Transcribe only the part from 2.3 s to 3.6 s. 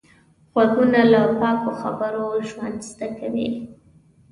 ژوند زده کوي